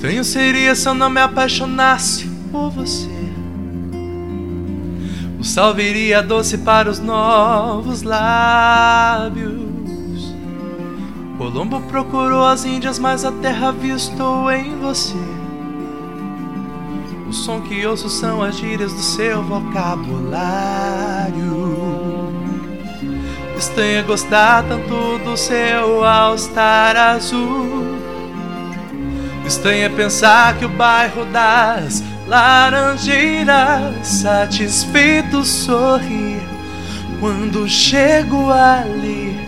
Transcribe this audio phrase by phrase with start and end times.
[0.00, 3.08] Estranho seria se eu não me apaixonasse por você.
[5.38, 9.60] O sal viria doce para os novos lábios.
[11.36, 15.16] Colombo procurou as Índias, mas a terra visto em você.
[17.30, 20.34] O som que ouço são as gírias do seu vocabulário.
[23.56, 27.86] Estranha gostar tanto do seu all-star azul.
[29.46, 36.42] Estranha pensar que o bairro das Laranjeiras satisfeito sorrir
[37.20, 39.38] quando chego ali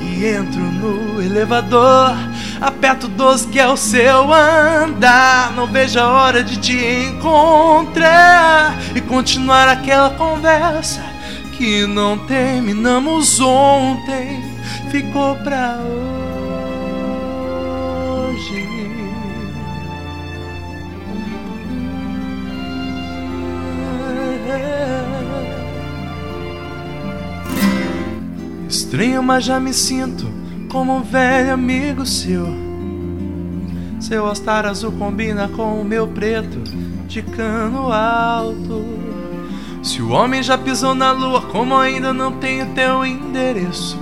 [0.00, 2.14] e entro no elevador.
[2.62, 5.52] Aperto dos que é o seu andar.
[5.56, 11.02] Não vejo a hora de te encontrar e continuar aquela conversa
[11.56, 14.40] que não terminamos ontem.
[14.92, 16.12] Ficou pra hoje.
[28.68, 30.31] Estranho, mas já me sinto
[30.72, 32.46] como um velho amigo seu.
[34.00, 36.58] Seu astar azul combina com o meu preto
[37.06, 38.82] de cano alto.
[39.82, 43.98] Se o homem já pisou na lua, como ainda não tenho teu endereço?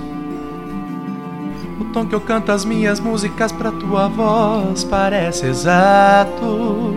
[1.81, 6.95] O tom que eu canto as minhas músicas pra tua voz parece exato.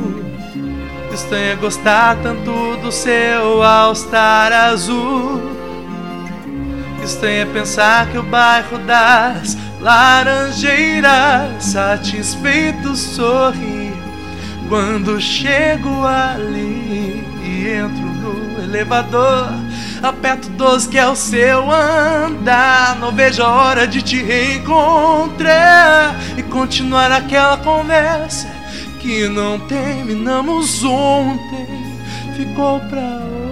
[1.12, 5.63] Estranho gostar tanto do seu all-star azul.
[7.04, 13.92] Estranho pensar que o bairro das Laranjeiras satisfeito sorri
[14.70, 19.52] quando chego ali e entro no elevador.
[20.02, 22.96] Aperto dos que é o seu andar.
[22.96, 28.48] Não vejo a hora de te reencontrar e continuar aquela conversa
[29.00, 31.68] que não terminamos ontem.
[32.34, 33.43] Ficou pra hoje.